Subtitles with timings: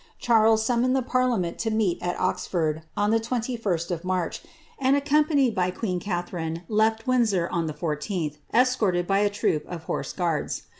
[0.17, 4.41] Charles summoned the parliament to ned at Oxford, on the 2 1 st of March,
[4.79, 9.83] and, accompanied by queen Cathansei left Windsor on the 14th, escorted by a troop of
[9.83, 10.63] horse guards.